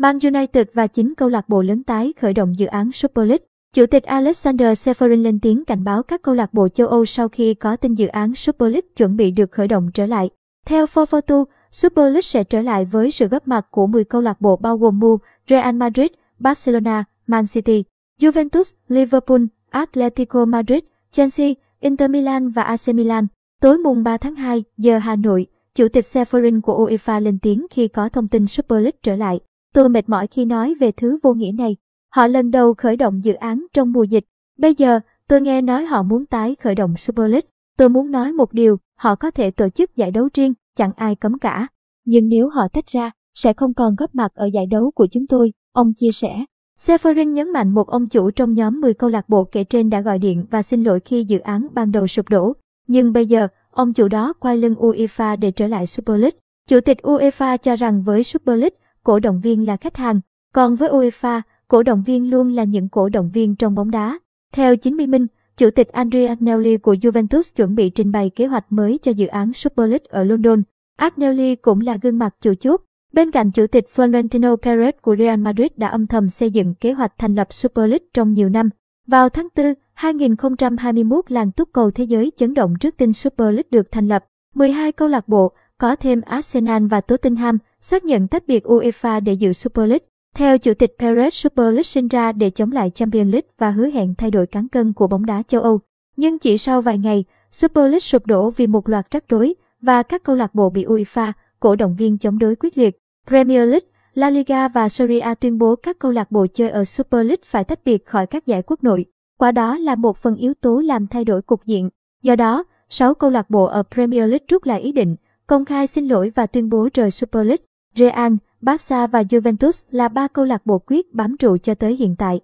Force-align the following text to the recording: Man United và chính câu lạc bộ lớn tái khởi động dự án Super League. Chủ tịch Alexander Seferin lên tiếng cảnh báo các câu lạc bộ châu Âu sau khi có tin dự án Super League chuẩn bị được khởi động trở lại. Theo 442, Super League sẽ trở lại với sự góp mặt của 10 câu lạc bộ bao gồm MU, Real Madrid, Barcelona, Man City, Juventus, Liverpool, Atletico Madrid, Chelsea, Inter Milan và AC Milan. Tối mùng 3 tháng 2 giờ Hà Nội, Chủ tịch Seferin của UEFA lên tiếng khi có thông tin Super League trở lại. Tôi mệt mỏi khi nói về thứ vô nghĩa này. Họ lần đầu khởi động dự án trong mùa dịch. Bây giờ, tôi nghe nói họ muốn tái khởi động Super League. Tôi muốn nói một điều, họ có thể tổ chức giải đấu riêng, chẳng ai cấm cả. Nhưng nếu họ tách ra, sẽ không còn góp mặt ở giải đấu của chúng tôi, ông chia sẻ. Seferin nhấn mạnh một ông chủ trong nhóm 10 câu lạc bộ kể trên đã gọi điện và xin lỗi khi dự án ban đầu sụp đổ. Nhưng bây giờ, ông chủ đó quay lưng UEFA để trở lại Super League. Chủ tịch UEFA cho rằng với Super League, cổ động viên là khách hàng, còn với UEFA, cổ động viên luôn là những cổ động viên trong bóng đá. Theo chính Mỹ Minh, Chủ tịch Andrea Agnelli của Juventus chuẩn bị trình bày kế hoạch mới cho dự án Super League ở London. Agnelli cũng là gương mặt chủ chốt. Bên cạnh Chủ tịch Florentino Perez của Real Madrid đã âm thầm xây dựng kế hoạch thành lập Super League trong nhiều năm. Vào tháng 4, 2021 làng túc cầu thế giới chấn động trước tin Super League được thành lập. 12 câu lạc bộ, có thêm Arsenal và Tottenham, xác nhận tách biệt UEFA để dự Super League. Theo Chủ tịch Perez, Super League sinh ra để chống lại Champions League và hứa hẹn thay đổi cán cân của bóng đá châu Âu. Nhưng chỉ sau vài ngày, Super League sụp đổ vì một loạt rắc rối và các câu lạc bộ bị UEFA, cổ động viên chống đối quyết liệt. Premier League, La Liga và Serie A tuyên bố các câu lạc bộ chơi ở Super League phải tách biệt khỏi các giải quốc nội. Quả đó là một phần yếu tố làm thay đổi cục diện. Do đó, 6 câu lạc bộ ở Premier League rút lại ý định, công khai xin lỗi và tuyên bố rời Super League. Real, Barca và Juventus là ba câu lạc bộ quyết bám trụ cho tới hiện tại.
Man 0.00 0.18
United 0.22 0.66
và 0.74 0.86
chính 0.86 1.14
câu 1.14 1.28
lạc 1.28 1.48
bộ 1.48 1.62
lớn 1.62 1.82
tái 1.82 2.12
khởi 2.20 2.34
động 2.34 2.58
dự 2.58 2.66
án 2.66 2.92
Super 2.92 3.28
League. 3.28 3.44
Chủ 3.74 3.86
tịch 3.86 4.04
Alexander 4.04 4.88
Seferin 4.88 5.22
lên 5.22 5.40
tiếng 5.40 5.64
cảnh 5.64 5.84
báo 5.84 6.02
các 6.02 6.22
câu 6.22 6.34
lạc 6.34 6.54
bộ 6.54 6.68
châu 6.68 6.86
Âu 6.86 7.06
sau 7.06 7.28
khi 7.28 7.54
có 7.54 7.76
tin 7.76 7.94
dự 7.94 8.06
án 8.06 8.34
Super 8.34 8.72
League 8.72 8.88
chuẩn 8.96 9.16
bị 9.16 9.30
được 9.30 9.52
khởi 9.52 9.68
động 9.68 9.90
trở 9.94 10.06
lại. 10.06 10.30
Theo 10.66 10.86
442, 10.96 11.44
Super 11.72 12.04
League 12.04 12.20
sẽ 12.20 12.44
trở 12.44 12.62
lại 12.62 12.84
với 12.84 13.10
sự 13.10 13.26
góp 13.26 13.48
mặt 13.48 13.66
của 13.70 13.86
10 13.86 14.04
câu 14.04 14.20
lạc 14.20 14.40
bộ 14.40 14.56
bao 14.56 14.78
gồm 14.78 14.98
MU, 14.98 15.18
Real 15.48 15.74
Madrid, 15.74 16.10
Barcelona, 16.38 17.04
Man 17.26 17.44
City, 17.46 17.84
Juventus, 18.20 18.74
Liverpool, 18.88 19.42
Atletico 19.70 20.44
Madrid, 20.44 20.80
Chelsea, 21.10 21.48
Inter 21.80 22.10
Milan 22.10 22.50
và 22.50 22.62
AC 22.62 22.94
Milan. 22.94 23.26
Tối 23.60 23.78
mùng 23.78 24.02
3 24.02 24.16
tháng 24.16 24.34
2 24.34 24.64
giờ 24.76 24.98
Hà 24.98 25.16
Nội, 25.16 25.46
Chủ 25.74 25.88
tịch 25.88 26.04
Seferin 26.04 26.60
của 26.60 26.86
UEFA 26.86 27.20
lên 27.20 27.38
tiếng 27.42 27.66
khi 27.70 27.88
có 27.88 28.08
thông 28.08 28.28
tin 28.28 28.46
Super 28.46 28.76
League 28.76 28.98
trở 29.02 29.16
lại. 29.16 29.40
Tôi 29.78 29.88
mệt 29.88 30.08
mỏi 30.08 30.26
khi 30.26 30.44
nói 30.44 30.74
về 30.80 30.92
thứ 30.92 31.18
vô 31.22 31.34
nghĩa 31.34 31.52
này. 31.52 31.76
Họ 32.14 32.26
lần 32.26 32.50
đầu 32.50 32.74
khởi 32.74 32.96
động 32.96 33.24
dự 33.24 33.34
án 33.34 33.66
trong 33.72 33.92
mùa 33.92 34.02
dịch. 34.02 34.24
Bây 34.58 34.74
giờ, 34.74 35.00
tôi 35.28 35.40
nghe 35.40 35.60
nói 35.60 35.84
họ 35.84 36.02
muốn 36.02 36.26
tái 36.26 36.56
khởi 36.62 36.74
động 36.74 36.96
Super 36.96 37.30
League. 37.30 37.48
Tôi 37.76 37.88
muốn 37.88 38.10
nói 38.10 38.32
một 38.32 38.52
điều, 38.52 38.76
họ 38.96 39.14
có 39.14 39.30
thể 39.30 39.50
tổ 39.50 39.68
chức 39.68 39.96
giải 39.96 40.10
đấu 40.10 40.28
riêng, 40.34 40.54
chẳng 40.76 40.92
ai 40.96 41.14
cấm 41.14 41.38
cả. 41.38 41.68
Nhưng 42.04 42.28
nếu 42.28 42.48
họ 42.48 42.68
tách 42.68 42.86
ra, 42.86 43.10
sẽ 43.34 43.52
không 43.52 43.74
còn 43.74 43.94
góp 43.94 44.14
mặt 44.14 44.32
ở 44.34 44.46
giải 44.46 44.66
đấu 44.66 44.90
của 44.90 45.06
chúng 45.06 45.26
tôi, 45.26 45.52
ông 45.72 45.92
chia 45.94 46.12
sẻ. 46.12 46.44
Seferin 46.78 47.32
nhấn 47.32 47.52
mạnh 47.52 47.74
một 47.74 47.88
ông 47.88 48.08
chủ 48.08 48.30
trong 48.30 48.52
nhóm 48.52 48.80
10 48.80 48.94
câu 48.94 49.10
lạc 49.10 49.28
bộ 49.28 49.44
kể 49.44 49.64
trên 49.64 49.90
đã 49.90 50.00
gọi 50.00 50.18
điện 50.18 50.46
và 50.50 50.62
xin 50.62 50.84
lỗi 50.84 51.00
khi 51.04 51.24
dự 51.24 51.38
án 51.38 51.66
ban 51.72 51.92
đầu 51.92 52.06
sụp 52.06 52.28
đổ. 52.28 52.52
Nhưng 52.86 53.12
bây 53.12 53.26
giờ, 53.26 53.48
ông 53.70 53.92
chủ 53.92 54.08
đó 54.08 54.32
quay 54.40 54.56
lưng 54.56 54.74
UEFA 54.74 55.36
để 55.36 55.50
trở 55.50 55.66
lại 55.66 55.86
Super 55.86 56.20
League. 56.20 56.38
Chủ 56.68 56.80
tịch 56.80 56.98
UEFA 57.02 57.56
cho 57.56 57.76
rằng 57.76 58.02
với 58.02 58.24
Super 58.24 58.58
League, 58.58 58.76
cổ 59.08 59.18
động 59.18 59.40
viên 59.40 59.66
là 59.66 59.76
khách 59.76 59.96
hàng, 59.96 60.20
còn 60.52 60.76
với 60.76 60.88
UEFA, 60.88 61.40
cổ 61.68 61.82
động 61.82 62.02
viên 62.06 62.30
luôn 62.30 62.52
là 62.52 62.64
những 62.64 62.88
cổ 62.88 63.08
động 63.08 63.30
viên 63.34 63.56
trong 63.56 63.74
bóng 63.74 63.90
đá. 63.90 64.18
Theo 64.52 64.76
chính 64.76 64.96
Mỹ 64.96 65.06
Minh, 65.06 65.26
Chủ 65.56 65.70
tịch 65.70 65.88
Andrea 65.88 66.28
Agnelli 66.28 66.76
của 66.76 66.94
Juventus 66.94 67.56
chuẩn 67.56 67.74
bị 67.74 67.90
trình 67.90 68.12
bày 68.12 68.30
kế 68.30 68.46
hoạch 68.46 68.72
mới 68.72 68.98
cho 69.02 69.12
dự 69.12 69.26
án 69.26 69.52
Super 69.52 69.88
League 69.90 70.06
ở 70.08 70.24
London. 70.24 70.62
Agnelli 70.96 71.56
cũng 71.56 71.80
là 71.80 71.98
gương 72.02 72.18
mặt 72.18 72.34
chủ 72.40 72.54
chốt. 72.54 72.80
Bên 73.12 73.30
cạnh 73.30 73.50
Chủ 73.50 73.66
tịch 73.66 73.86
Florentino 73.94 74.56
Perez 74.56 74.92
của 75.02 75.16
Real 75.16 75.40
Madrid 75.40 75.70
đã 75.76 75.88
âm 75.88 76.06
thầm 76.06 76.28
xây 76.28 76.50
dựng 76.50 76.74
kế 76.74 76.92
hoạch 76.92 77.12
thành 77.18 77.34
lập 77.34 77.52
Super 77.52 77.90
League 77.90 78.06
trong 78.14 78.32
nhiều 78.32 78.48
năm. 78.48 78.70
Vào 79.06 79.28
tháng 79.28 79.48
4, 79.56 79.74
2021 79.94 81.30
làng 81.30 81.52
túc 81.52 81.68
cầu 81.72 81.90
thế 81.90 82.04
giới 82.04 82.32
chấn 82.36 82.54
động 82.54 82.74
trước 82.80 82.96
tin 82.96 83.12
Super 83.12 83.48
League 83.48 83.68
được 83.70 83.92
thành 83.92 84.08
lập. 84.08 84.24
12 84.54 84.92
câu 84.92 85.08
lạc 85.08 85.28
bộ, 85.28 85.52
có 85.78 85.96
thêm 85.96 86.20
Arsenal 86.20 86.86
và 86.86 87.00
Tottenham, 87.00 87.58
xác 87.80 88.04
nhận 88.04 88.28
tách 88.28 88.46
biệt 88.46 88.64
UEFA 88.66 89.20
để 89.20 89.32
dự 89.32 89.52
Super 89.52 89.88
League. 89.88 90.06
Theo 90.34 90.58
Chủ 90.58 90.74
tịch 90.74 90.94
Perez, 90.98 91.30
Super 91.30 91.66
League 91.66 91.82
sinh 91.82 92.08
ra 92.08 92.32
để 92.32 92.50
chống 92.50 92.72
lại 92.72 92.90
Champions 92.90 93.32
League 93.32 93.48
và 93.58 93.70
hứa 93.70 93.86
hẹn 93.86 94.14
thay 94.14 94.30
đổi 94.30 94.46
cán 94.46 94.68
cân 94.68 94.92
của 94.92 95.06
bóng 95.06 95.26
đá 95.26 95.42
châu 95.42 95.62
Âu. 95.62 95.80
Nhưng 96.16 96.38
chỉ 96.38 96.58
sau 96.58 96.82
vài 96.82 96.98
ngày, 96.98 97.24
Super 97.52 97.84
League 97.84 97.98
sụp 97.98 98.26
đổ 98.26 98.50
vì 98.50 98.66
một 98.66 98.88
loạt 98.88 99.10
rắc 99.10 99.24
rối 99.28 99.54
và 99.82 100.02
các 100.02 100.22
câu 100.22 100.36
lạc 100.36 100.54
bộ 100.54 100.70
bị 100.70 100.84
UEFA, 100.84 101.32
cổ 101.60 101.76
động 101.76 101.96
viên 101.96 102.18
chống 102.18 102.38
đối 102.38 102.56
quyết 102.56 102.78
liệt. 102.78 102.98
Premier 103.26 103.68
League, 103.68 103.88
La 104.14 104.30
Liga 104.30 104.68
và 104.68 104.88
Serie 104.88 105.20
A 105.20 105.34
tuyên 105.34 105.58
bố 105.58 105.76
các 105.76 105.98
câu 105.98 106.12
lạc 106.12 106.30
bộ 106.30 106.46
chơi 106.54 106.70
ở 106.70 106.84
Super 106.84 107.26
League 107.26 107.42
phải 107.46 107.64
tách 107.64 107.84
biệt 107.84 108.06
khỏi 108.06 108.26
các 108.26 108.46
giải 108.46 108.62
quốc 108.62 108.84
nội. 108.84 109.04
Quả 109.38 109.52
đó 109.52 109.78
là 109.78 109.94
một 109.94 110.16
phần 110.16 110.36
yếu 110.36 110.54
tố 110.54 110.80
làm 110.80 111.06
thay 111.06 111.24
đổi 111.24 111.42
cục 111.42 111.64
diện. 111.66 111.88
Do 112.22 112.36
đó, 112.36 112.64
6 112.88 113.14
câu 113.14 113.30
lạc 113.30 113.50
bộ 113.50 113.64
ở 113.64 113.82
Premier 113.94 114.20
League 114.20 114.44
rút 114.48 114.66
lại 114.66 114.80
ý 114.80 114.92
định, 114.92 115.16
công 115.48 115.64
khai 115.64 115.86
xin 115.86 116.08
lỗi 116.08 116.32
và 116.34 116.46
tuyên 116.46 116.68
bố 116.68 116.88
rời 116.94 117.10
Super 117.10 117.46
League. 117.46 117.64
Real, 117.94 118.32
Barca 118.60 119.06
và 119.06 119.22
Juventus 119.22 119.84
là 119.90 120.08
ba 120.08 120.28
câu 120.28 120.44
lạc 120.44 120.66
bộ 120.66 120.78
quyết 120.86 121.14
bám 121.14 121.36
trụ 121.36 121.56
cho 121.58 121.74
tới 121.74 121.96
hiện 121.96 122.16
tại. 122.18 122.40